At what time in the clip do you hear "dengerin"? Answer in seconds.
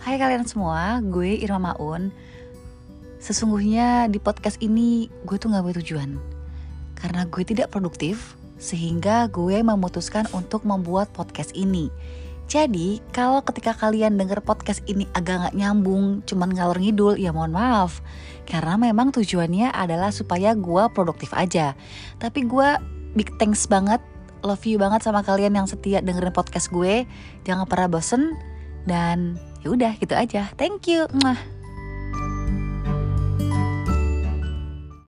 26.00-26.32